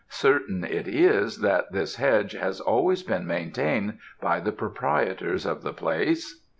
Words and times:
Certain, 0.09 0.63
it 0.63 0.87
is, 0.87 1.41
that 1.41 1.71
this 1.71 1.97
hedge 1.97 2.31
has 2.31 2.59
always 2.59 3.03
been 3.03 3.27
maintained 3.27 3.99
by 4.19 4.39
the 4.39 4.51
proprietors 4.51 5.45
of 5.45 5.61
the 5.61 5.73
place.' 5.73 6.41